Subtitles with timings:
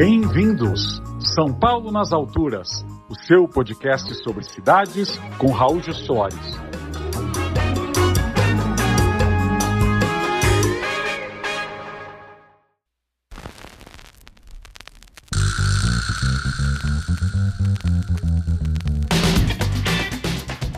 [0.00, 1.02] Bem-vindos!
[1.34, 2.68] São Paulo nas Alturas,
[3.10, 6.38] o seu podcast sobre cidades com Raul Soares.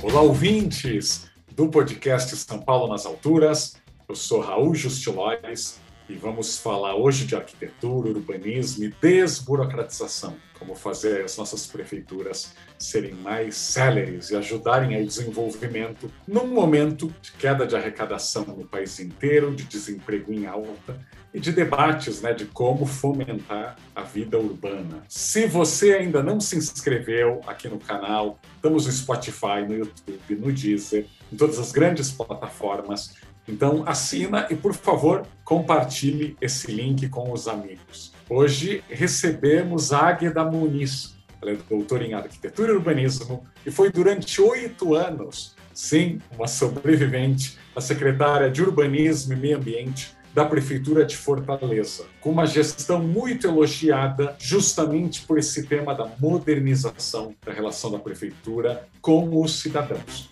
[0.02, 3.76] Olá, ouvintes do podcast São Paulo nas Alturas.
[4.08, 5.78] Eu sou Raul Justilores
[6.10, 10.36] e vamos falar hoje de arquitetura, urbanismo e desburocratização.
[10.58, 17.30] Como fazer as nossas prefeituras serem mais céleres e ajudarem ao desenvolvimento num momento de
[17.32, 21.00] queda de arrecadação no país inteiro, de desemprego em alta
[21.32, 25.04] e de debates né, de como fomentar a vida urbana.
[25.08, 30.52] Se você ainda não se inscreveu aqui no canal, estamos no Spotify, no YouTube, no
[30.52, 33.14] Deezer, em todas as grandes plataformas.
[33.50, 38.12] Então assina e, por favor, compartilhe esse link com os amigos.
[38.28, 41.16] Hoje recebemos Águeda Muniz.
[41.42, 47.58] Ela é doutora em arquitetura e urbanismo e foi durante oito anos, sim, uma sobrevivente,
[47.74, 53.48] a secretária de urbanismo e meio ambiente da Prefeitura de Fortaleza, com uma gestão muito
[53.48, 60.28] elogiada justamente por esse tema da modernização da relação da Prefeitura com os cidadãos.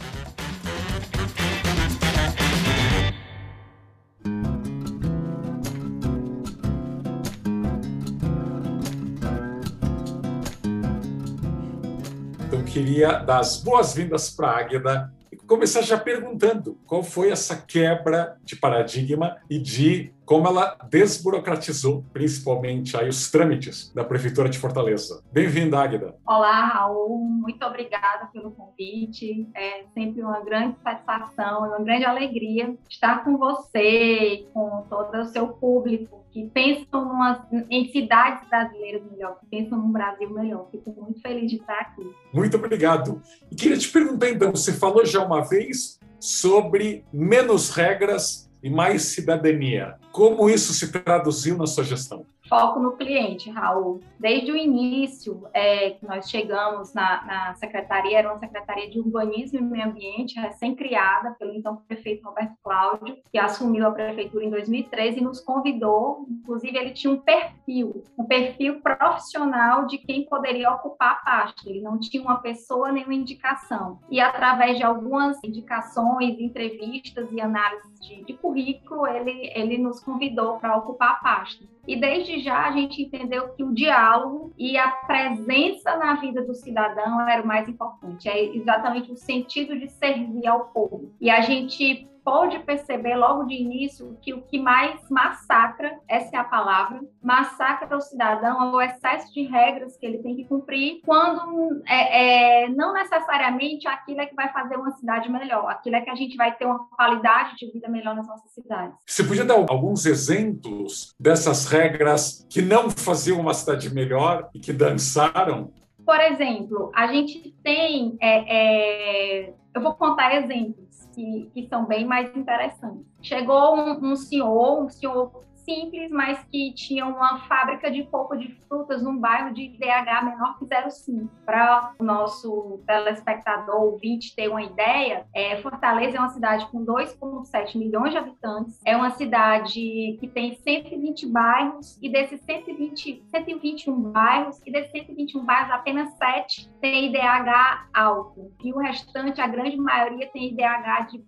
[12.78, 15.12] Queria dar as boas-vindas para a Águeda
[15.48, 22.94] começar já perguntando qual foi essa quebra de paradigma e de como ela desburocratizou, principalmente
[22.98, 25.24] aí os trâmites da Prefeitura de Fortaleza.
[25.32, 26.16] Bem-vinda, Águida.
[26.26, 27.24] Olá, Raul.
[27.24, 29.48] Muito obrigada pelo convite.
[29.54, 35.24] É sempre uma grande satisfação, uma grande alegria estar com você e com todo o
[35.24, 37.38] seu público que pensam numas,
[37.70, 40.68] em cidades brasileiras melhor, que pensam num Brasil melhor.
[40.70, 42.06] Fico muito feliz de estar aqui.
[42.34, 43.22] Muito obrigado.
[43.50, 49.02] E queria te perguntar, então, você falou já uma vez sobre menos regras e mais
[49.02, 49.96] cidadania.
[50.18, 52.26] Como isso se traduziu na sua gestão?
[52.48, 54.00] foco no cliente, Raul.
[54.18, 59.62] Desde o início é, nós chegamos na, na, secretaria, era uma secretaria de urbanismo e
[59.62, 65.22] meio ambiente, recém-criada pelo então prefeito Roberto Cláudio, que assumiu a prefeitura em 2013 e
[65.22, 71.14] nos convidou, inclusive ele tinha um perfil, um perfil profissional de quem poderia ocupar a
[71.16, 71.68] pasta.
[71.68, 74.00] Ele não tinha uma pessoa nem uma indicação.
[74.10, 80.58] E através de algumas indicações, entrevistas e análises de, de currículo, ele, ele nos convidou
[80.58, 81.64] para ocupar a pasta.
[81.86, 86.54] E desde já a gente entendeu que o diálogo e a presença na vida do
[86.54, 91.12] cidadão era o mais importante, é exatamente o sentido de servir ao povo.
[91.20, 96.38] E a gente pode perceber logo de início que o que mais massacra, essa é
[96.38, 101.00] a palavra, massacra o cidadão é o excesso de regras que ele tem que cumprir,
[101.06, 106.02] quando é, é, não necessariamente aquilo é que vai fazer uma cidade melhor, aquilo é
[106.02, 108.94] que a gente vai ter uma qualidade de vida melhor nas nossas cidades.
[109.06, 114.74] Você podia dar alguns exemplos dessas regras que não faziam uma cidade melhor e que
[114.74, 115.72] dançaram?
[116.04, 120.87] Por exemplo, a gente tem, é, é eu vou contar exemplos
[121.18, 123.04] que, que são bem mais interessantes.
[123.20, 128.48] Chegou um, um senhor, um senhor simples, mas que tinha uma fábrica de polpa de
[128.66, 131.28] frutas num bairro de IDH menor que 0,5.
[131.44, 137.76] Para o nosso telespectador ouvinte ter uma ideia, é, Fortaleza é uma cidade com 2,7
[137.76, 144.60] milhões de habitantes, é uma cidade que tem 120 bairros, e desses 120, 121 bairros,
[144.64, 150.28] e desses 121 bairros, apenas 7 tem IDH alto, e o restante, a grande maioria,
[150.32, 151.24] tem IDH de,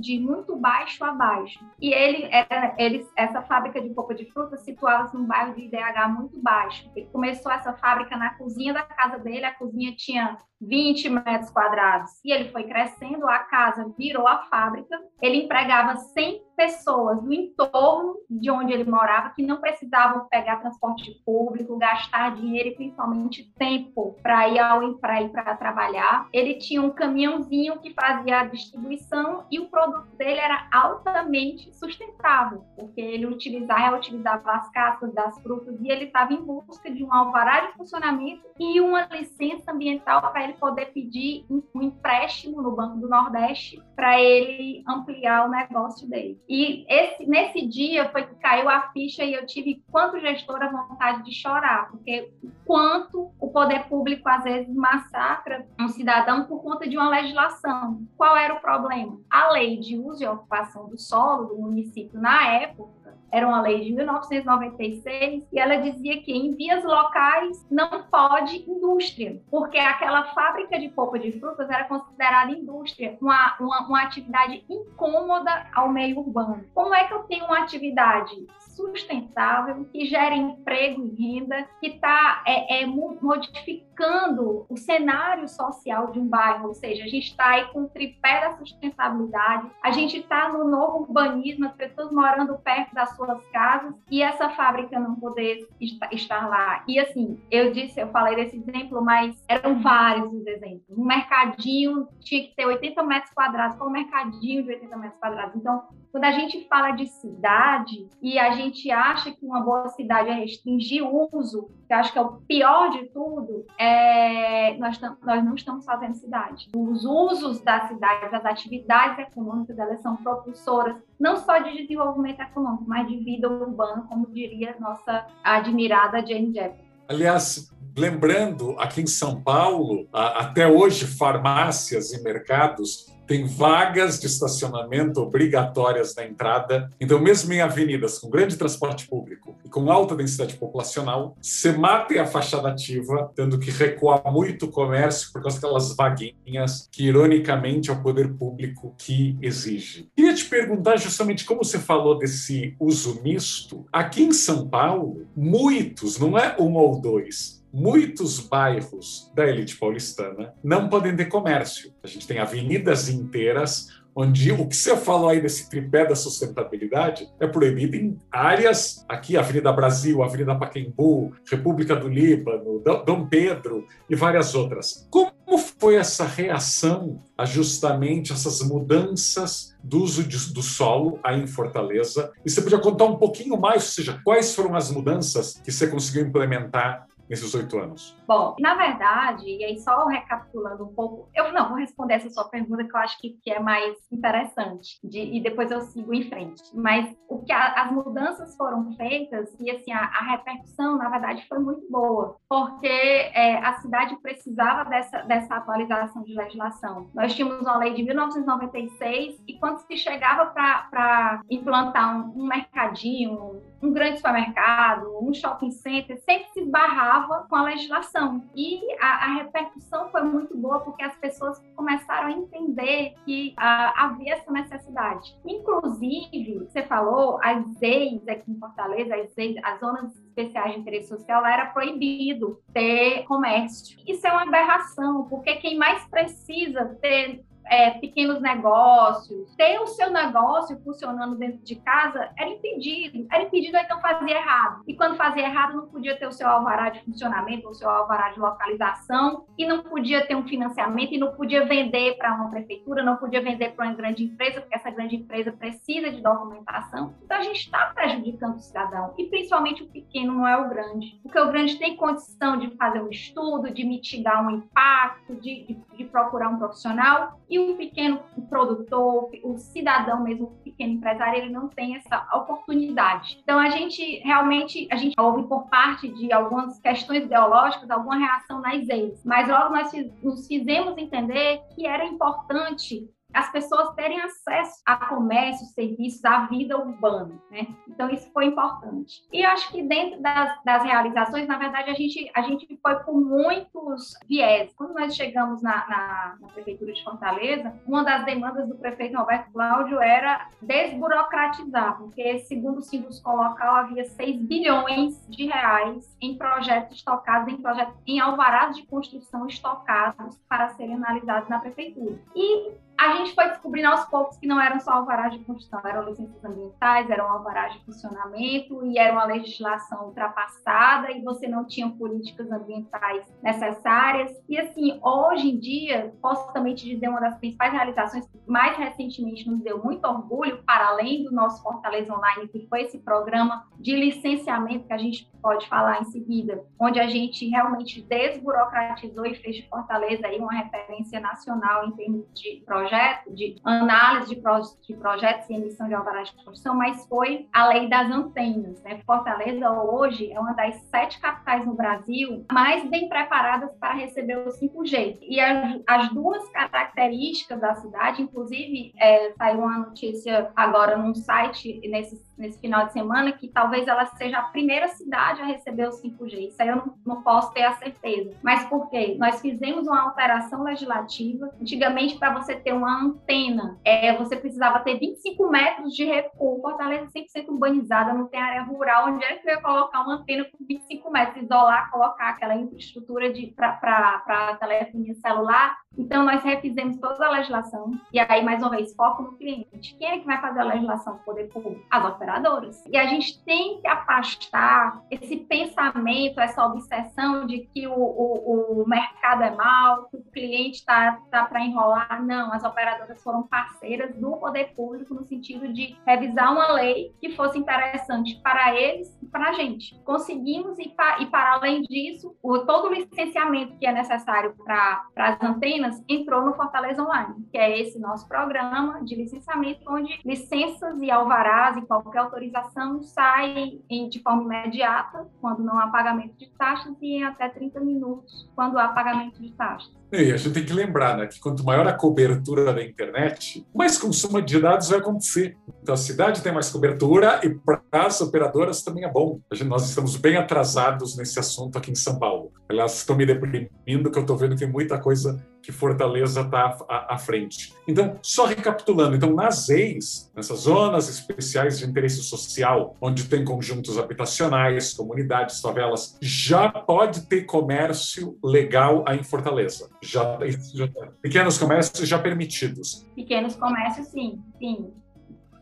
[0.00, 1.64] de muito baixo a baixo.
[1.80, 5.62] E ele, era, ele, essa fábrica fábrica de polpa de frutas situava-se num bairro de
[5.62, 6.90] IDH muito baixo.
[6.96, 12.10] Ele começou essa fábrica na cozinha da casa dele, a cozinha tinha 20 metros quadrados.
[12.24, 14.98] E ele foi crescendo, a casa virou a fábrica.
[15.20, 21.22] Ele empregava 100 pessoas no entorno de onde ele morava que não precisavam pegar transporte
[21.24, 26.28] público, gastar dinheiro e principalmente tempo para ir ao para para trabalhar.
[26.32, 32.64] Ele tinha um caminhãozinho que fazia a distribuição e o produto dele era altamente sustentável,
[32.76, 37.12] porque ele utilizava, reutilizava as cascas das frutas e ele estava em busca de um
[37.12, 42.98] alvará de funcionamento e uma licença ambiental para ele poder pedir um empréstimo no Banco
[42.98, 46.40] do Nordeste para ele ampliar o negócio dele.
[46.48, 51.24] E esse, nesse dia foi que caiu a ficha e eu tive, quanto gestora, vontade
[51.24, 52.32] de chorar, porque
[52.64, 58.06] quanto o poder público às vezes massacra um cidadão por conta de uma legislação.
[58.16, 59.18] Qual era o problema?
[59.30, 63.84] A lei de uso e ocupação do solo do município na época era uma lei
[63.84, 70.78] de 1996 e ela dizia que em vias locais não pode indústria, porque aquela fábrica
[70.78, 76.64] de polpa de frutas era considerada indústria, uma, uma, uma atividade incômoda ao meio urbano.
[76.74, 78.46] Como é que eu tenho uma atividade
[78.76, 86.20] sustentável, que gera emprego e renda, que está é, é, modificando o cenário social de
[86.20, 90.18] um bairro, ou seja, a gente está aí com o tripé da sustentabilidade, a gente
[90.18, 95.14] está no novo urbanismo, as pessoas morando perto das suas casas e essa fábrica não
[95.16, 95.66] poder
[96.12, 96.84] estar lá.
[96.86, 100.96] E assim, eu disse, eu falei desse exemplo, mas eram vários os exemplos.
[100.96, 105.56] Um mercadinho tinha que ter 80 metros quadrados, qual um mercadinho de 80 metros quadrados?
[105.56, 110.28] Então, quando a gente fala de cidade e a gente acha que uma boa cidade
[110.28, 115.00] é restringir o uso, que eu acho que é o pior de tudo, é, nós,
[115.00, 116.68] nós não estamos fazendo cidade.
[116.74, 122.84] Os usos da cidade, as atividades econômicas, elas são propulsoras não só de desenvolvimento econômico,
[122.86, 126.86] mas de vida urbana, como diria nossa admirada Jane Jeffers.
[127.08, 135.20] Aliás, lembrando, aqui em São Paulo, até hoje, farmácias e mercados tem vagas de estacionamento
[135.20, 136.90] obrigatórias na entrada.
[137.00, 142.06] Então, mesmo em avenidas com grande transporte público e com alta densidade populacional, se mata
[142.20, 147.90] a fachada ativa, tendo que recuar muito o comércio por causa daquelas vaguinhas que, ironicamente,
[147.90, 150.08] é o poder público que exige.
[150.14, 153.84] Queria te perguntar justamente como você falou desse uso misto.
[153.92, 160.54] Aqui em São Paulo, muitos, não é um ou dois, muitos bairros da elite paulistana
[160.64, 161.92] não podem ter comércio.
[162.02, 163.88] A gente tem avenidas inteiras
[164.18, 169.36] onde o que você falou aí desse tripé da sustentabilidade é proibido em áreas, aqui
[169.36, 175.06] Avenida Brasil, Avenida Paquembu, República do Líbano, Dom Pedro e várias outras.
[175.10, 181.46] Como foi essa reação a justamente essas mudanças do uso de, do solo aí em
[181.46, 182.32] Fortaleza?
[182.42, 185.86] E você podia contar um pouquinho mais, ou seja, quais foram as mudanças que você
[185.88, 188.16] conseguiu implementar nesses oito anos?
[188.26, 192.48] Bom, na verdade, e aí só recapitulando um pouco, eu não vou responder essa sua
[192.48, 196.28] pergunta que eu acho que, que é mais interessante de, e depois eu sigo em
[196.28, 196.62] frente.
[196.74, 201.46] Mas o que a, as mudanças foram feitas e assim a, a, repercussão, na verdade,
[201.48, 207.10] foi muito boa, porque é, a cidade precisava dessa, dessa atualização de legislação.
[207.14, 213.62] Nós tínhamos uma lei de 1996 e quando se chegava para implantar um, um mercadinho,
[213.82, 218.42] um grande supermercado, um shopping center, sempre se esbarrava com a legislação.
[218.54, 223.92] E a, a repercussão foi muito boa porque as pessoas começaram a entender que uh,
[223.96, 225.36] havia essa necessidade.
[225.44, 231.08] Inclusive, você falou, as ZEIs aqui em Fortaleza, as ZEIs, as zonas especiais de interesse
[231.08, 233.98] social, era proibido ter comércio.
[234.06, 240.10] Isso é uma aberração, porque quem mais precisa ter é, pequenos negócios, ter o seu
[240.10, 243.26] negócio funcionando dentro de casa era impedido.
[243.30, 244.82] Era impedido, então fazia errado.
[244.86, 248.30] E quando fazia errado, não podia ter o seu alvará de funcionamento, o seu alvará
[248.30, 253.02] de localização, e não podia ter um financiamento, e não podia vender para uma prefeitura,
[253.02, 257.14] não podia vender para uma grande empresa, porque essa grande empresa precisa de documentação.
[257.24, 261.18] Então a gente está prejudicando o cidadão, e principalmente o pequeno, não é o grande.
[261.22, 265.78] Porque o grande tem condição de fazer um estudo, de mitigar um impacto, de, de,
[265.96, 271.52] de procurar um profissional, e o pequeno produtor, o cidadão mesmo, o pequeno empresário, ele
[271.52, 273.38] não tem essa oportunidade.
[273.42, 278.60] Então, a gente realmente, a gente ouve por parte de algumas questões ideológicas, alguma reação
[278.60, 279.92] nas ex, mas logo nós
[280.22, 286.78] nos fizemos entender que era importante as pessoas terem acesso a comércio, serviços, à vida
[286.78, 287.66] urbana, né?
[287.86, 289.22] Então isso foi importante.
[289.30, 293.20] E acho que dentro das, das, realizações, na verdade, a gente a gente foi por
[293.20, 294.72] muitos viés.
[294.74, 299.52] Quando nós chegamos na, na, na prefeitura de Fortaleza, uma das demandas do prefeito Roberto
[299.52, 306.96] Cláudio era desburocratizar, porque segundo o Sindusco local havia 6 bilhões de reais em projetos
[306.96, 312.18] estocados, em projetos em alvarás de construção estocados para serem analisados na prefeitura.
[312.34, 316.08] E a gente foi descobrindo aos poucos que não eram só alvarás de construção, eram
[316.08, 321.88] licenças ambientais, eram alvarás de funcionamento e era uma legislação ultrapassada e você não tinha
[321.90, 324.32] políticas ambientais necessárias.
[324.48, 328.76] E assim, hoje em dia, posso também te dizer uma das principais realizações que mais
[328.78, 333.66] recentemente nos deu muito orgulho, para além do nosso Fortaleza Online, que foi esse programa
[333.78, 339.34] de licenciamento que a gente pode falar em seguida, onde a gente realmente desburocratizou e
[339.34, 344.40] fez de Fortaleza aí uma referência nacional em termos de projetos projeto, de análise de,
[344.40, 348.80] pro, de projetos e emissão de alvarás de construção, mas foi a lei das antenas.
[348.82, 349.00] Né?
[349.04, 354.48] Fortaleza hoje é uma das sete capitais no Brasil mais bem preparadas para receber o
[354.48, 355.18] 5G.
[355.20, 361.80] E as, as duas características da cidade, inclusive, é, saiu uma notícia agora num site,
[361.88, 365.90] nesse nesse final de semana que talvez ela seja a primeira cidade a receber o
[365.90, 366.48] 5G.
[366.48, 368.36] Isso aí eu não, não posso ter a certeza.
[368.42, 369.16] Mas por quê?
[369.18, 371.50] Nós fizemos uma alteração legislativa.
[371.60, 376.60] Antigamente, para você ter uma antena, é, você precisava ter 25 metros de recuo.
[376.60, 379.08] Fortaleza 100% urbanizada, não tem área rural.
[379.08, 381.44] Onde é que eu ia colocar uma antena com 25 metros?
[381.44, 385.76] Isolar, colocar aquela infraestrutura para telefonia celular?
[385.98, 387.92] Então, nós refizemos toda a legislação.
[388.12, 389.94] E aí, mais uma vez, foco no cliente.
[389.96, 391.84] Quem é que vai fazer a legislação poder público?
[391.90, 392.84] As operadoras.
[392.86, 398.88] E a gente tem que afastar esse pensamento, essa obsessão de que o, o, o
[398.88, 402.22] mercado é mau, que o cliente está tá, tá para enrolar.
[402.22, 407.34] Não, as operadoras foram parceiras do poder público no sentido de revisar uma lei que
[407.34, 409.98] fosse interessante para eles e para a gente.
[410.04, 415.42] Conseguimos, e, e para além disso, o, todo o licenciamento que é necessário para as
[415.42, 421.10] antenas entrou no Fortaleza Online, que é esse nosso programa de licenciamento, onde licenças e
[421.10, 427.16] alvarás e qualquer autorização saem de forma imediata, quando não há pagamento de taxas, e
[427.16, 429.96] em até 30 minutos, quando há pagamento de taxas.
[430.32, 434.40] A gente tem que lembrar né, que quanto maior a cobertura da internet, mais consumo
[434.40, 435.56] de dados vai acontecer.
[435.82, 439.40] Então a cidade tem mais cobertura e para as operadoras também é bom.
[439.52, 442.52] Gente, nós estamos bem atrasados nesse assunto aqui em São Paulo.
[442.68, 446.78] Aliás, estou me deprimindo que eu estou vendo que tem muita coisa que Fortaleza está
[446.88, 447.74] à, frente.
[447.88, 453.98] Então, só recapitulando, então nas EIs, nessas zonas especiais de interesse social, onde tem conjuntos
[453.98, 459.90] habitacionais, comunidades, favelas, já pode ter comércio legal aí em Fortaleza.
[460.00, 460.38] Já,
[460.72, 460.88] já
[461.20, 463.04] pequenos comércios já permitidos.
[463.16, 464.92] Pequenos comércios, sim, sim.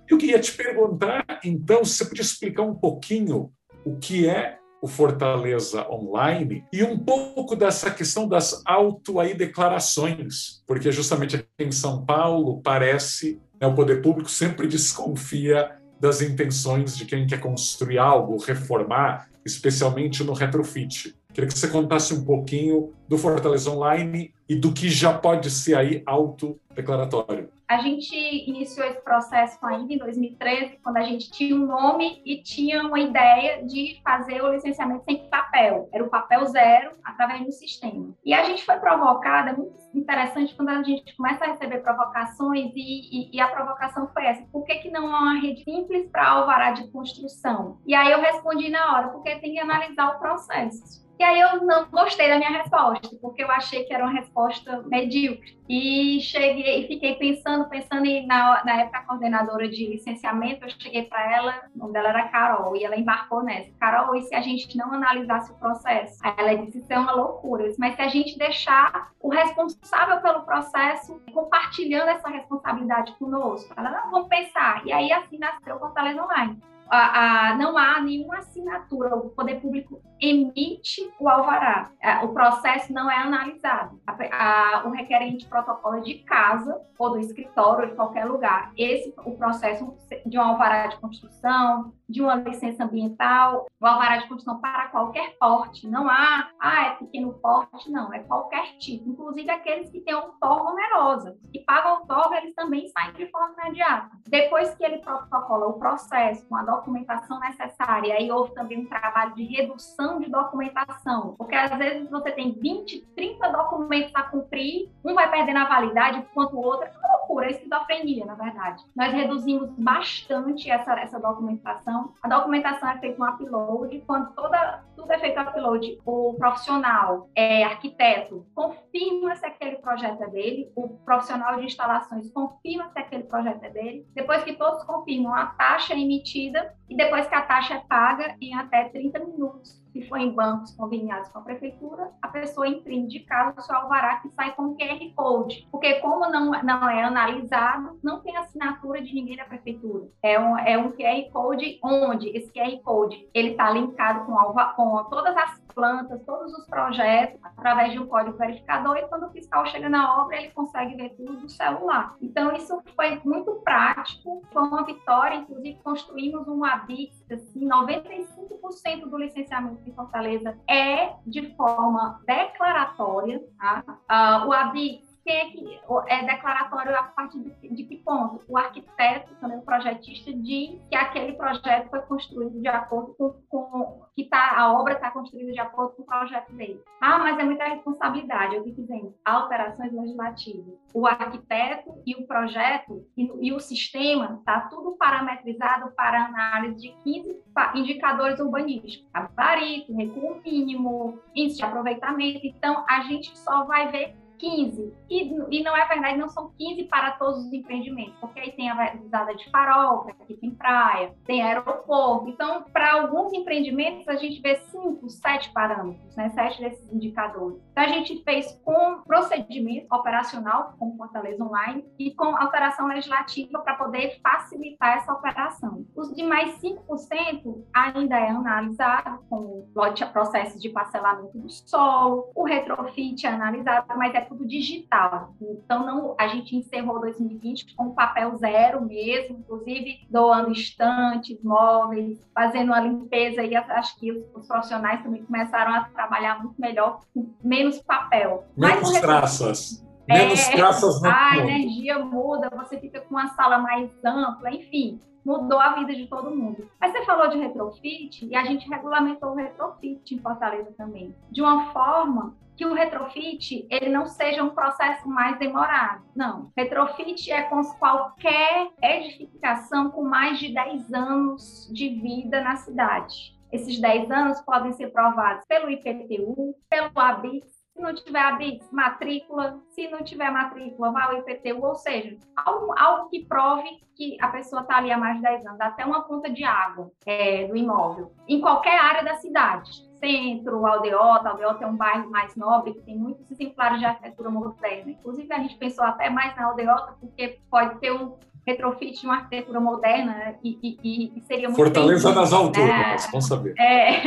[0.06, 3.50] Eu queria te perguntar, então, se você podia explicar um pouquinho
[3.86, 11.36] o que é o Fortaleza Online e um pouco dessa questão das auto-declarações, porque justamente
[11.36, 17.26] aqui em São Paulo parece né, o poder público sempre desconfia das intenções de quem
[17.26, 21.16] quer construir algo, reformar, especialmente no retrofit.
[21.32, 25.78] Queria que você contasse um pouquinho do Fortaleza Online e do que já pode ser
[25.78, 27.48] aí autodeclaratório.
[27.68, 28.14] A gente
[28.48, 33.00] iniciou esse processo ainda em 2013, quando a gente tinha um nome e tinha uma
[33.00, 35.88] ideia de fazer o licenciamento sem papel.
[35.92, 38.14] Era o papel zero através do sistema.
[38.24, 43.30] E a gente foi provocada, muito interessante, quando a gente começa a receber provocações, e,
[43.30, 46.28] e, e a provocação foi essa: por que, que não há uma rede simples para
[46.28, 47.78] alvará de construção?
[47.86, 51.04] E aí eu respondi na hora, porque tem que analisar o processo.
[51.18, 54.82] E aí eu não gostei da minha resposta, porque eu achei que era uma resposta
[54.86, 55.56] medíocre.
[55.68, 60.70] E cheguei e fiquei pensando, pensando e na, na época a coordenadora de licenciamento, eu
[60.70, 63.70] cheguei para ela, o nome dela era Carol, e ela embarcou nessa.
[63.78, 66.18] Carol, e se a gente não analisasse o processo?
[66.22, 70.42] Aí ela disse, isso é uma loucura, mas se a gente deixar o responsável pelo
[70.42, 74.84] processo compartilhando essa responsabilidade conosco, ela, não, vamos pensar.
[74.84, 79.60] E aí assim nasceu o Fortaleza Online a, a, não há nenhuma assinatura, o poder
[79.60, 81.90] público emite o alvará,
[82.22, 84.00] o processo não é analisado.
[84.06, 88.72] A, o requerente protocola de casa ou do escritório de qualquer lugar.
[88.76, 94.28] Esse o processo de um alvará de construção, de uma licença ambiental, o alvará de
[94.28, 95.88] construção para qualquer porte.
[95.88, 99.08] Não há, ah, é pequeno porte, não, é qualquer tipo.
[99.08, 101.36] Inclusive aqueles que têm outorga onerosa.
[101.52, 104.10] que pagam outorga, eles também saem de forma imediata.
[104.28, 109.34] Depois que ele protocola o processo com a documentação necessária, aí houve também um trabalho
[109.34, 115.14] de redução de documentação, porque às vezes você tem 20, 30 documentos a cumprir, um
[115.14, 118.84] vai perdendo a validade, enquanto o outro é uma loucura, é esquizofrenia, na verdade.
[118.94, 121.93] Nós reduzimos bastante essa, essa documentação.
[122.22, 127.64] A documentação é feita no upload, quando toda, tudo é feito upload, o profissional, é,
[127.64, 133.62] arquiteto, confirma se aquele projeto é dele, o profissional de instalações confirma se aquele projeto
[133.64, 134.06] é dele.
[134.14, 138.36] Depois que todos confirmam, a taxa é emitida e depois que a taxa é paga
[138.40, 143.06] em até 30 minutos se for em bancos conveniados com a prefeitura, a pessoa imprime
[143.06, 145.68] de casa o seu alvará que sai com QR Code.
[145.70, 150.08] Porque como não, não é analisado, não tem assinatura de ninguém da prefeitura.
[150.20, 154.72] É um, é um QR Code onde esse QR Code ele está linkado com, alva,
[154.74, 159.30] com todas as plantas, todos os projetos, através de um código verificador, e quando o
[159.30, 162.16] fiscal chega na obra, ele consegue ver tudo do celular.
[162.22, 169.18] Então, isso foi muito prático, foi uma vitória, inclusive construímos um ABIX, assim, 95% do
[169.18, 173.84] licenciamento em Fortaleza é de forma declaratória, tá?
[173.88, 178.44] Uh, o ABIX quem é que é declaratório a partir de, de, que ponto?
[178.46, 184.04] O arquiteto, também o projetista, diz que aquele projeto foi construído de acordo com, com
[184.14, 186.80] que tá, a obra está construída de acordo com o projeto dele.
[187.00, 188.54] Ah, mas é muita responsabilidade.
[188.54, 190.74] Eu fico dizendo, alterações legislativas.
[190.92, 196.92] O arquiteto e o projeto e, e o sistema está tudo parametrizado para análise de
[197.02, 197.42] 15
[197.76, 199.10] indicadores urbanísticos.
[199.12, 202.46] Gabarito, recuo mínimo, índice de aproveitamento.
[202.46, 204.92] Então, a gente só vai ver 15.
[205.08, 208.70] E, e não é verdade, não são 15 para todos os empreendimentos, porque aí tem
[208.70, 212.28] a visada de farol, aqui tem praia, tem aeroporto.
[212.28, 216.30] Então, para alguns empreendimentos, a gente vê 5, 7 parâmetros, né?
[216.30, 217.60] 7 desses indicadores.
[217.72, 223.74] Então, a gente fez com procedimento operacional, com Fortaleza Online, e com alteração legislativa para
[223.74, 225.84] poder facilitar essa operação.
[225.94, 229.68] Os demais 5% ainda é analisado com
[230.12, 235.34] processos de parcelamento do solo, o retrofit é analisado, mas é tudo digital.
[235.40, 242.68] Então, não, a gente encerrou 2020 com papel zero mesmo, inclusive doando estantes, móveis, fazendo
[242.68, 247.80] uma limpeza e acho que os, profissionais também começaram a trabalhar muito melhor com menos
[247.80, 248.44] papel.
[248.56, 249.84] Menos Mas, traças.
[250.06, 255.00] Menos é, traças no A energia muda, você fica com uma sala mais ampla, enfim
[255.24, 256.68] mudou a vida de todo mundo.
[256.78, 261.40] Mas você falou de retrofit e a gente regulamentou o retrofit em Fortaleza também, de
[261.40, 266.04] uma forma que o retrofit ele não seja um processo mais demorado.
[266.14, 266.52] Não.
[266.56, 273.34] Retrofit é com qualquer edificação com mais de 10 anos de vida na cidade.
[273.52, 277.44] Esses 10 anos podem ser provados pelo IPTU, pelo ABIC,
[277.74, 279.60] se não tiver ABIC, matrícula.
[279.70, 281.60] Se não tiver matrícula, vai ao IPTU.
[281.60, 285.46] Ou seja, algo, algo que prove que a pessoa está ali há mais de 10
[285.46, 285.60] anos.
[285.60, 288.12] Até uma conta de água é, do imóvel.
[288.28, 291.30] Em qualquer área da cidade centro, Aldeota.
[291.30, 294.90] Aldeota é um bairro mais nobre que tem muitos exemplares de arquitetura moderna.
[294.90, 299.16] Inclusive, a gente pensou até mais na Aldeota, porque pode ter um retrofit de uma
[299.16, 302.96] arquitetura moderna e, e, e seria muito Fortaleza nas alturas, né?
[303.10, 303.54] vamos saber.
[303.58, 304.02] É,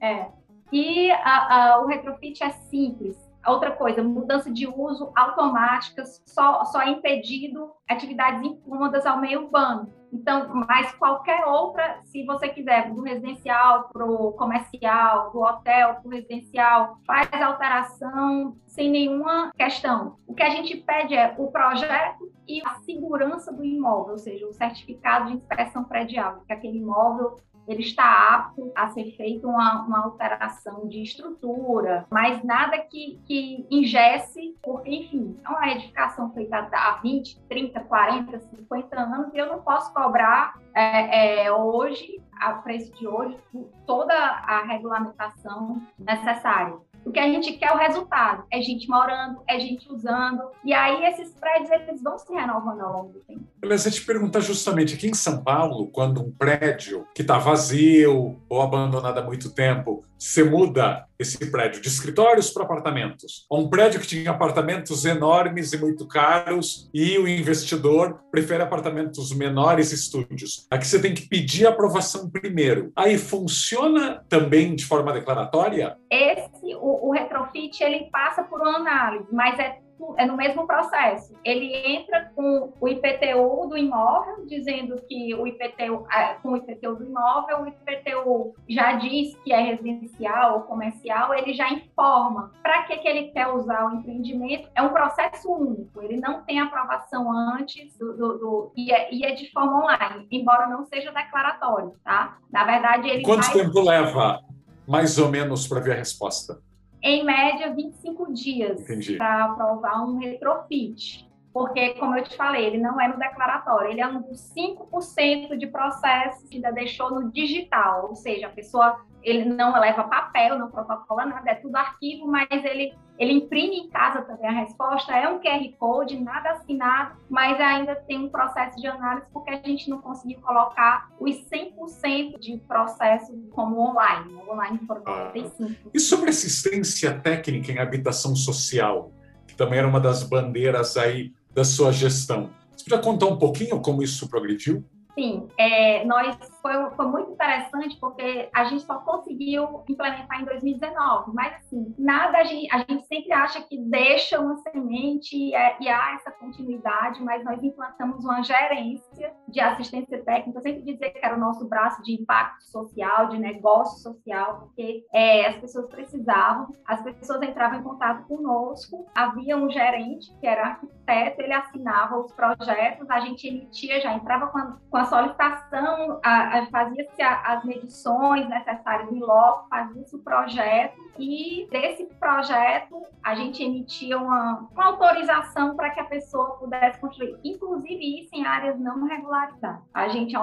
[0.06, 0.28] é.
[0.70, 3.16] E a, a, o retrofit é simples.
[3.46, 9.92] Outra coisa, mudança de uso automáticas, só, só é impedido atividades incômodas ao meio urbano.
[10.12, 16.06] Então, mas qualquer outra, se você quiser, do residencial para o comercial, do hotel para
[16.06, 20.18] o residencial, faz alteração sem nenhuma questão.
[20.26, 24.46] O que a gente pede é o projeto e a segurança do imóvel, ou seja,
[24.46, 29.82] o certificado de inspeção predial, que aquele imóvel ele está apto a ser feita uma,
[29.82, 36.68] uma, alteração de estrutura, mas nada que, que ingesse, porque, enfim, é uma edificação feita
[36.72, 42.54] há 20, 30, 40, 50 anos e eu não posso cobrar é, é, hoje, a
[42.54, 43.38] preço de hoje,
[43.86, 46.76] toda a regulamentação necessária.
[47.04, 48.44] O que a gente quer é o resultado.
[48.50, 50.42] É gente morando, é gente usando.
[50.64, 53.42] E aí esses prédios eles vão se renovando ao longo do tempo.
[53.60, 58.62] Eu te perguntar justamente, aqui em São Paulo, quando um prédio que está vazio ou
[58.62, 63.44] abandonado há muito tempo, você muda esse prédio de escritórios para apartamentos.
[63.50, 69.90] Um prédio que tinha apartamentos enormes e muito caros e o investidor prefere apartamentos menores
[69.90, 70.66] e estúdios.
[70.70, 72.92] Aqui você tem que pedir aprovação primeiro.
[72.94, 75.96] Aí funciona também de forma declaratória?
[76.08, 79.78] Esse, o, o retrofit, ele passa por uma análise, mas é
[80.18, 81.34] é no mesmo processo.
[81.44, 86.06] Ele entra com o IPTU do imóvel, dizendo que o IPTU,
[86.42, 91.54] com o IPTU do imóvel, o IPTU já diz que é residencial ou comercial, ele
[91.54, 94.68] já informa para que, que ele quer usar o empreendimento.
[94.74, 99.24] É um processo único, ele não tem aprovação antes do, do, do e, é, e,
[99.24, 102.38] é, de forma online, embora não seja declaratório, tá?
[102.50, 103.22] Na verdade, ele.
[103.22, 104.40] Quanto tempo leva,
[104.86, 106.60] mais ou menos, para ver a resposta?
[107.02, 108.80] Em média 25 dias
[109.18, 111.28] para aprovar um retrofit.
[111.52, 115.56] Porque, como eu te falei, ele não é no declaratório, ele é um dos 5%
[115.58, 120.58] de processos que ainda deixou no digital, ou seja, a pessoa ele não leva papel,
[120.58, 125.12] não protocola nada, é tudo arquivo, mas ele, ele imprime em casa também a resposta,
[125.12, 129.56] é um QR Code, nada assinado, mas ainda tem um processo de análise porque a
[129.56, 135.52] gente não conseguiu colocar os 100% de processo como online, online foram 95%.
[135.84, 139.12] Ah, e sobre assistência técnica em habitação social,
[139.46, 142.50] que também era uma das bandeiras aí da sua gestão.
[142.76, 144.84] Você podia contar um pouquinho como isso progrediu?
[145.14, 151.32] Sim, é, nós foi, foi muito interessante porque a gente só conseguiu implementar em 2019,
[151.34, 155.76] mas assim, nada a gente, a gente sempre acha que deixa uma semente e, é,
[155.80, 161.10] e há essa continuidade, mas nós implantamos uma gerência de assistência técnica, eu sempre dizer
[161.10, 165.86] que era o nosso braço de impacto social, de negócio social, porque é, as pessoas
[165.86, 172.18] precisavam, as pessoas entravam em contato conosco, havia um gerente que era arquiteto, ele assinava
[172.18, 177.64] os projetos, a gente emitia, já entrava com a, com a solicitação, a, fazia-se as
[177.64, 184.84] medições necessárias em loco, fazia-se o projeto e desse projeto a gente emitia uma, uma
[184.86, 189.80] autorização para que a pessoa pudesse construir, inclusive isso em áreas não regularizadas.
[189.94, 190.34] A gente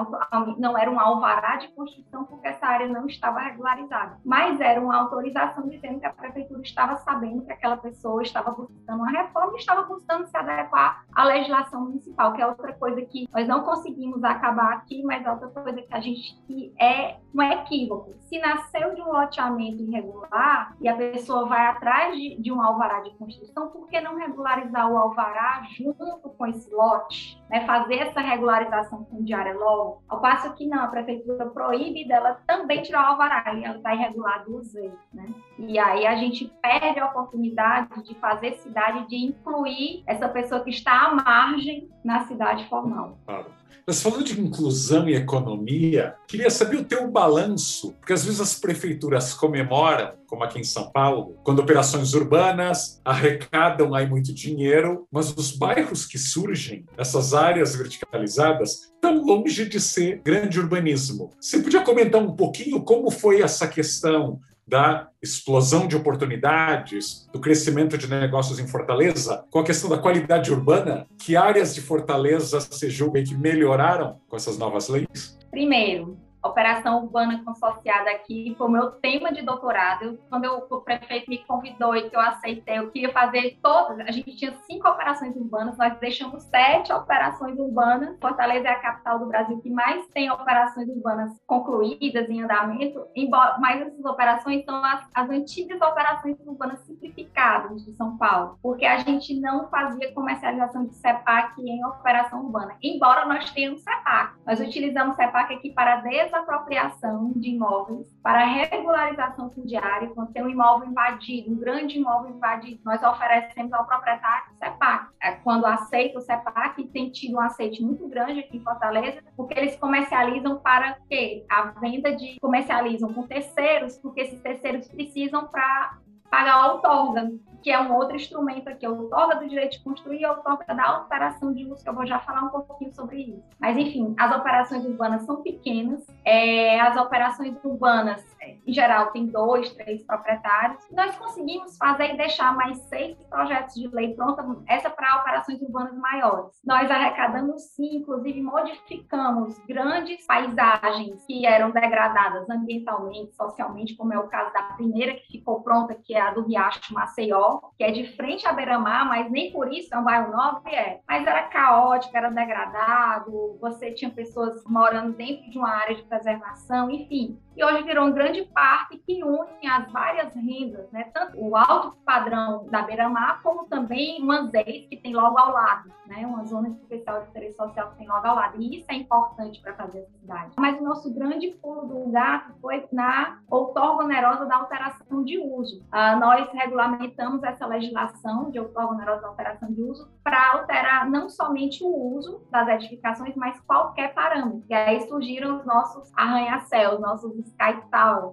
[0.58, 4.96] não era um alvará de construção porque essa área não estava regularizada, mas era uma
[4.96, 9.56] autorização dizendo que a prefeitura estava sabendo que aquela pessoa estava buscando uma reforma e
[9.56, 14.24] estava buscando se adequar à legislação municipal, que é outra coisa que nós não conseguimos
[14.24, 18.14] acabar aqui, mas é outra coisa que a gente que é um equívoco.
[18.20, 23.00] Se nasceu de um loteamento irregular e a pessoa vai atrás de, de um alvará
[23.00, 27.40] de construção, por que não regularizar o alvará junto com esse lote?
[27.48, 27.64] Né?
[27.66, 30.02] Fazer essa regularização fundiária logo?
[30.08, 33.94] Ao passo que não, a prefeitura proíbe dela também tirar o alvará e ela está
[33.94, 34.98] irregular duas vezes.
[35.12, 35.32] Né?
[35.58, 40.70] E aí a gente perde a oportunidade de fazer cidade, de incluir essa pessoa que
[40.70, 43.18] está à margem na cidade formal.
[43.26, 43.59] Claro.
[43.86, 48.54] Mas falando de inclusão e economia, queria saber o teu balanço, porque às vezes as
[48.54, 55.34] prefeituras comemoram, como aqui em São Paulo, quando operações urbanas arrecadam aí muito dinheiro, mas
[55.36, 61.30] os bairros que surgem, essas áreas verticalizadas, estão longe de ser grande urbanismo.
[61.40, 67.98] Você podia comentar um pouquinho como foi essa questão da explosão de oportunidades, do crescimento
[67.98, 72.88] de negócios em Fortaleza, com a questão da qualidade urbana, que áreas de Fortaleza se
[72.88, 75.36] julgam que melhoraram com essas novas leis?
[75.50, 80.18] Primeiro, operação urbana consorciada aqui foi o meu tema de doutorado.
[80.28, 84.00] Quando eu, o prefeito me convidou e que eu aceitei, eu queria fazer todas.
[84.00, 88.18] A gente tinha cinco operações urbanas, nós deixamos sete operações urbanas.
[88.20, 93.58] Fortaleza é a capital do Brasil que mais tem operações urbanas concluídas em andamento, embora,
[93.58, 98.98] mas essas operações são as, as antigas operações urbanas simplificadas de São Paulo, porque a
[98.98, 104.38] gente não fazia comercialização de CEPAC em operação urbana, embora nós tenhamos CEPAC.
[104.46, 110.48] Nós utilizamos CEPAC aqui para des desapropriação de imóveis para regularização fundiária, quando tem um
[110.48, 115.08] imóvel invadido, um grande imóvel invadido, nós oferecemos ao proprietário CEPAC.
[115.22, 119.58] É, quando aceita o CEPAC, tem tido um aceite muito grande aqui em Fortaleza, porque
[119.58, 121.44] eles comercializam para quê?
[121.50, 125.98] A venda de comercializam com terceiros, porque esses terceiros precisam para
[126.30, 127.30] pagar a outorga,
[127.62, 130.98] que é um outro instrumento aqui, a outorga do direito de construir e a da
[131.00, 133.42] operação de uso, que eu vou já falar um pouquinho sobre isso.
[133.58, 139.26] Mas, enfim, as operações urbanas são pequenas, é, as operações urbanas, é, em geral, tem
[139.26, 140.84] dois, três proprietários.
[140.90, 145.96] Nós conseguimos fazer e deixar mais seis projetos de lei pronta, essa para operações urbanas
[145.96, 146.60] maiores.
[146.64, 154.28] Nós arrecadamos sim, inclusive modificamos grandes paisagens que eram degradadas ambientalmente, socialmente, como é o
[154.28, 158.16] caso da primeira que ficou pronta, que é a do Riacho Maceió, que é de
[158.16, 161.00] frente à beira-mar, mas nem por isso é um bairro novo, é.
[161.08, 166.90] Mas era caótico, era degradado, você tinha pessoas morando dentro de uma área de preservação,
[166.90, 171.04] enfim e hoje virou um grande parque que une as várias rendas, né?
[171.12, 175.90] tanto o alto padrão da beira-mar, como também o Anzéis, que tem logo ao lado,
[176.06, 176.26] né?
[176.26, 178.60] uma zona especial de interesse social que tem logo ao lado.
[178.60, 180.54] E isso é importante para fazer a cidade.
[180.58, 185.84] Mas o nosso grande pulo do gato foi na outorga onerosa da alteração de uso.
[185.90, 191.28] Ah, nós regulamentamos essa legislação de outorga onerosa da alteração de uso para alterar não
[191.28, 194.62] somente o uso das edificações, mas qualquer parâmetro.
[194.68, 197.80] E aí surgiram os nossos arranha-céus, nossos Sky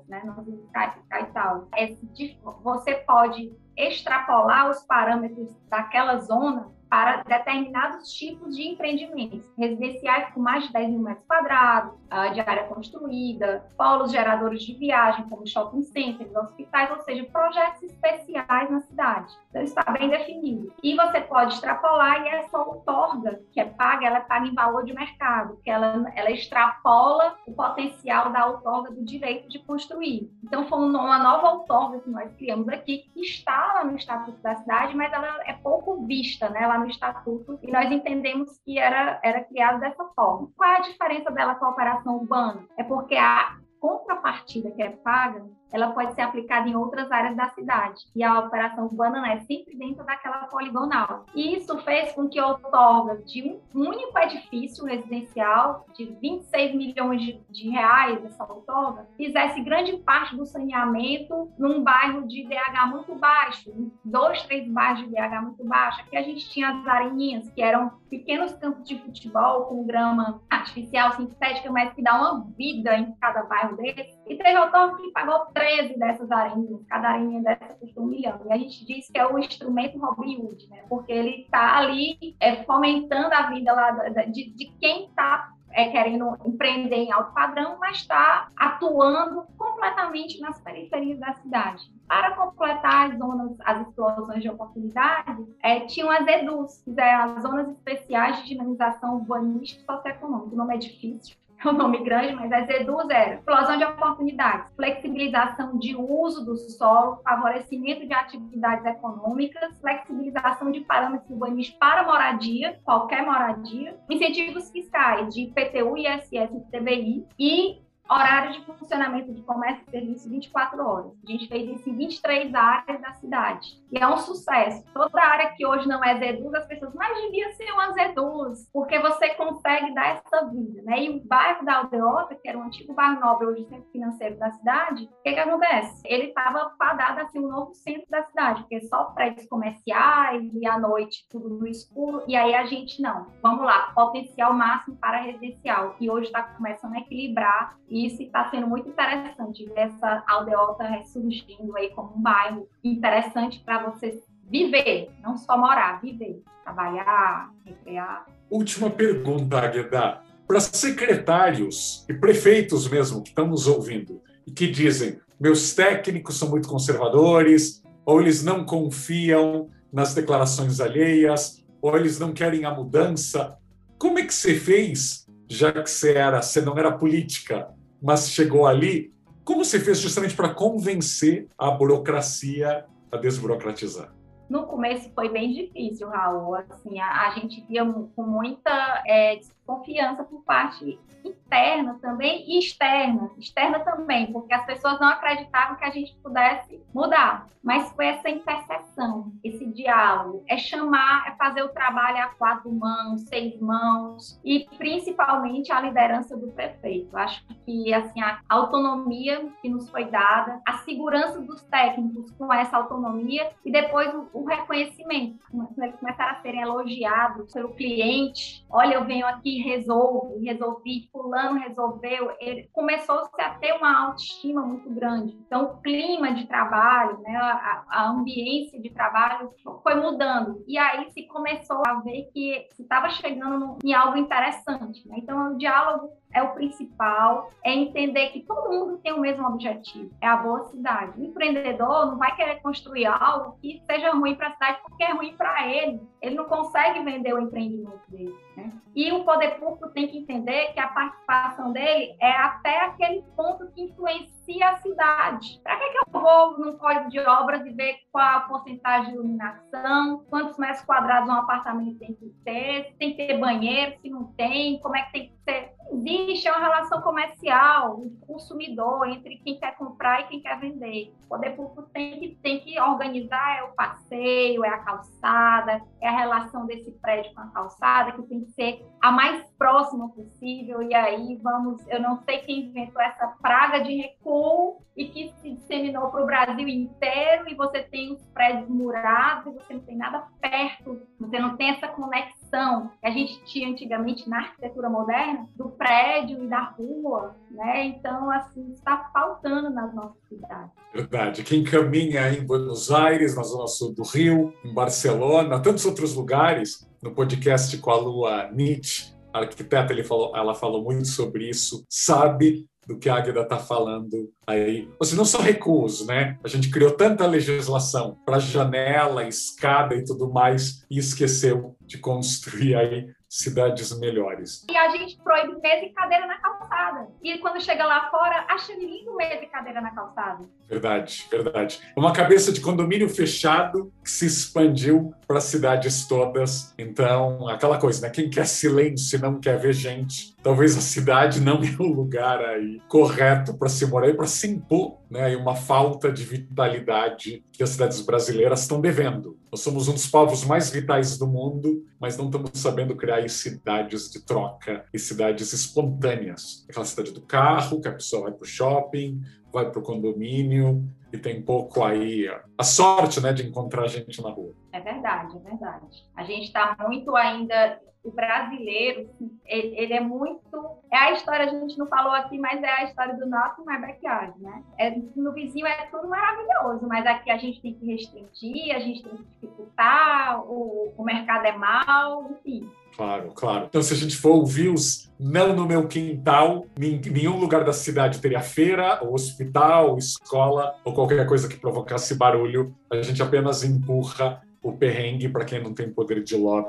[0.08, 0.22] né?
[0.24, 1.68] Nossos Sky, Sky Towers.
[1.78, 10.40] Esse, você pode extrapolar os parâmetros daquela zona para determinados tipos de empreendimentos, residenciais com
[10.40, 15.46] mais de 10 mil metros quadrados, ah, de área construída, polos geradores de viagem, como
[15.46, 19.34] shopping centers, hospitais, ou seja, projetos especiais na cidade.
[19.50, 20.74] Então, está bem definido.
[20.82, 24.86] E você pode extrapolar e essa outorga que é paga, ela é paga em valor
[24.86, 30.32] de mercado, que ela, ela extrapola o potencial da outorga do direito de construir.
[30.44, 34.56] Então, foi uma nova outorga que nós criamos aqui, que está lá no Estatuto da
[34.56, 36.64] Cidade, mas ela é pouco vista, né?
[36.64, 40.50] Ela no estatuto e nós entendemos que era, era criado dessa forma.
[40.56, 42.66] Qual é a diferença dela com a operação urbana?
[42.78, 47.50] É porque a contrapartida que é paga ela pode ser aplicada em outras áreas da
[47.50, 48.06] cidade.
[48.16, 51.26] E a operação urbana é sempre dentro daquela poligonal.
[51.36, 57.42] E isso fez com que outorgas de um único edifício residencial, de 26 milhões de,
[57.50, 63.72] de reais, essa outorga, fizesse grande parte do saneamento num bairro de DH muito baixo,
[64.04, 66.02] dois, três bairros de DH muito baixo.
[66.02, 71.12] Aqui a gente tinha as areninhas, que eram pequenos campos de futebol com grama artificial,
[71.14, 74.17] sintética, mas que dá uma vida em cada bairro desse.
[74.30, 78.42] E teve outorga que pagou 13 dessas areninhas, cada areninha dessa custa um milhão.
[78.46, 80.84] E a gente diz que é o instrumento Robin Hood, né?
[80.90, 83.92] Porque ele está ali é, fomentando a vida lá
[84.26, 90.60] de, de quem está é, querendo empreender em alto padrão, mas está atuando completamente nas
[90.62, 91.84] periferias da cidade.
[92.08, 97.70] Para completar as zonas, as explosões de oportunidade, é, tinham as EDUs, são as Zonas
[97.70, 100.54] Especiais de Dinamização Urbanística e Socioeconômica.
[100.54, 104.72] O nome é difícil, é um nome grande, mas as EDUs eram explosão de oportunidades,
[104.76, 112.80] flexibilização de uso do solo, favorecimento de atividades econômicas, flexibilização de parâmetros urbanísticos para moradia,
[112.84, 119.84] qualquer moradia, incentivos fiscais de IPTU, ISS e TBI e horário de funcionamento de comércio
[119.88, 121.12] e serviço 24 horas.
[121.28, 123.82] A gente fez isso em 23 áreas da cidade.
[123.92, 124.84] E é um sucesso.
[124.94, 129.00] Toda área que hoje não é Zeduz, as pessoas, mas devia ser uma Zeduz, porque
[129.00, 131.04] você consegue dar essa vida, né?
[131.04, 134.52] E o bairro da Aldeota, que era um antigo bairro nobre, hoje centro financeiro da
[134.52, 136.02] cidade, o que, que acontece?
[136.06, 140.78] Ele estava fadado assim, um novo centro da cidade, porque só prédios comerciais e à
[140.80, 143.28] noite tudo no escuro, e aí a gente não.
[143.42, 145.96] Vamos lá, potencial máximo para residencial.
[146.00, 151.76] E hoje está começando a equilibrar isso está sendo muito interessante ver essa aldeota ressurgindo
[151.76, 158.26] aí como um bairro interessante para você viver, não só morar, viver, trabalhar, recrear.
[158.50, 160.22] Última pergunta, Agueda.
[160.48, 166.50] Para secretários e prefeitos mesmo que estão nos ouvindo e que dizem meus técnicos são
[166.50, 173.56] muito conservadores, ou eles não confiam nas declarações alheias, ou eles não querem a mudança.
[174.00, 177.68] Como é que você fez, já que você, era, você não era política,
[178.02, 179.14] mas chegou ali.
[179.44, 184.14] Como você fez justamente para convencer a burocracia a desburocratizar?
[184.50, 186.56] No começo foi bem difícil, Raul.
[186.56, 193.32] Assim, a, a gente via com muita é, desconfiança por parte interna também e externa.
[193.38, 197.48] Externa também, porque as pessoas não acreditavam que a gente pudesse mudar.
[197.64, 200.44] Mas foi essa interseção, esse diálogo.
[200.48, 206.38] É chamar, é fazer o trabalho a quatro mãos, seis mãos, e principalmente a liderança
[206.38, 207.18] do prefeito.
[207.18, 212.78] Acho que assim, a autonomia que nos foi dada, a segurança dos técnicos com essa
[212.78, 215.38] autonomia e depois o, o reconhecimento.
[215.78, 218.66] Eles começaram a serem elogiados pelo cliente.
[218.70, 224.90] Olha, eu venho aqui resolvo, resolvi fulano resolveu, ele começou-se a ter uma autoestima muito
[224.90, 225.38] grande.
[225.46, 229.52] Então, o clima de trabalho, né, a, a ambiência de trabalho
[229.84, 230.64] foi mudando.
[230.68, 235.08] E aí se começou a ver que estava chegando em algo interessante.
[235.08, 235.18] Né?
[235.20, 240.12] Então, o diálogo é o principal, é entender que todo mundo tem o mesmo objetivo,
[240.22, 241.20] é a boa cidade.
[241.20, 245.14] O empreendedor não vai querer construir algo que seja ruim para a cidade porque é
[245.14, 246.02] ruim para ele.
[246.22, 248.36] Ele não consegue vender o empreendimento dele.
[248.56, 248.72] Né?
[248.96, 253.72] E o poder público tem que entender que a participação dele é até aquele ponto
[253.72, 255.60] que influencia a cidade.
[255.64, 259.18] Para que, que eu vou num código de obras e ver qual a porcentagem de
[259.18, 264.10] iluminação, quantos metros quadrados um apartamento tem que ter, se tem que ter banheiro, se
[264.10, 269.38] não tem, como é que tem que ser existe uma relação comercial do consumidor entre
[269.38, 271.14] quem quer comprar e quem quer vender.
[271.26, 276.08] O poder público tem que, tem que organizar é o passeio, é a calçada, é
[276.08, 280.82] a relação desse prédio com a calçada, que tem que ser a mais próxima possível.
[280.82, 285.52] E aí vamos, eu não sei quem inventou essa praga de recuo e que se
[285.52, 289.96] disseminou para o Brasil inteiro, e você tem os prédios murados, e você não tem
[289.96, 295.48] nada perto, você não tem essa conexão que a gente tinha antigamente na arquitetura moderna,
[295.56, 297.86] do prédio e da rua, né?
[297.86, 300.72] Então, assim, está faltando nas nossas cidades.
[300.94, 301.44] Verdade.
[301.44, 306.88] Quem caminha em Buenos Aires, na zona sul do Rio, em Barcelona, tantos outros lugares,
[307.02, 311.86] no podcast com a Lua Nietzsche, a arquiteta, ele falou, ela falou muito sobre isso,
[311.90, 314.90] sabe do que a Águeda está falando aí.
[314.98, 316.40] Ou seja, não só recursos, né?
[316.42, 322.76] A gente criou tanta legislação para janela, escada e tudo mais e esqueceu de construir
[322.76, 324.66] aí cidades melhores.
[324.70, 327.08] E a gente proíbe mesa e cadeira na calçada.
[327.22, 330.46] E quando chega lá fora, acha lindo mesa e cadeira na calçada.
[330.68, 331.80] Verdade, verdade.
[331.96, 336.74] Uma cabeça de condomínio fechado que se expandiu para cidades todas.
[336.78, 338.10] Então, aquela coisa, né?
[338.10, 340.36] Quem quer silêncio não quer ver gente.
[340.42, 344.48] Talvez a cidade não é o lugar aí correto para se morar e para se
[344.48, 345.32] impor, né?
[345.32, 349.38] E uma falta de vitalidade que as cidades brasileiras estão devendo.
[349.52, 354.10] Nós somos um dos povos mais vitais do mundo, mas não estamos sabendo criar cidades
[354.12, 356.66] de troca e cidades espontâneas.
[356.70, 360.84] Aquela cidade do carro, que a pessoa vai para o shopping, vai para o condomínio
[361.12, 364.54] e tem pouco aí a sorte né, de encontrar gente na rua.
[364.72, 366.06] É verdade, é verdade.
[366.16, 369.10] A gente está muito ainda o brasileiro,
[369.46, 370.78] ele, ele, é muito.
[370.92, 373.80] É a história, a gente não falou aqui, mas é a história do nosso my
[373.80, 374.64] backyard, né?
[374.78, 379.04] É, no vizinho é tudo maravilhoso, mas aqui a gente tem que restringir, a gente
[379.04, 382.70] tem que dificultar, o, o mercado é mau, enfim.
[382.96, 383.66] Claro, claro.
[383.70, 388.20] Então, se a gente for ouvir os não no meu quintal, nenhum lugar da cidade
[388.20, 394.42] teria feira, ou hospital, escola, ou qualquer coisa que provocasse barulho, a gente apenas empurra
[394.64, 396.68] o perrengue para quem não tem poder de lobby,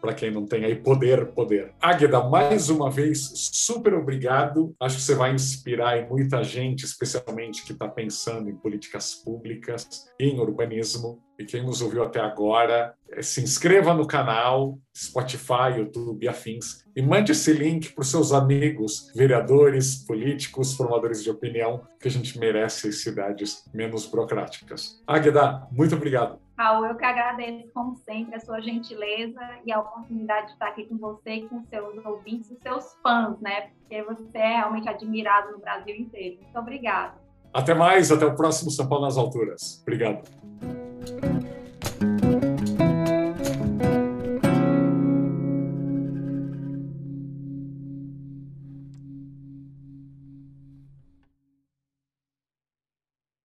[0.00, 1.72] para quem não tem aí poder, poder.
[1.80, 4.74] Águeda, mais uma vez, super obrigado.
[4.80, 10.38] Acho que você vai inspirar muita gente, especialmente que está pensando em políticas públicas, em
[10.38, 11.22] urbanismo.
[11.38, 16.82] E quem nos ouviu até agora, eh, se inscreva no canal, Spotify, YouTube e afins,
[16.96, 22.10] e mande esse link para os seus amigos, vereadores, políticos, formadores de opinião, que a
[22.10, 25.02] gente merece cidades menos burocráticas.
[25.06, 26.45] Águeda, muito obrigado.
[26.58, 30.86] Raul, eu que agradeço, como sempre, a sua gentileza e a oportunidade de estar aqui
[30.86, 33.68] com você e com seus ouvintes, os seus fãs, né?
[33.80, 36.38] Porque você é realmente admirado no Brasil inteiro.
[36.42, 37.14] Muito obrigada.
[37.52, 39.80] Até mais, até o próximo São Paulo nas Alturas.
[39.82, 40.22] Obrigado.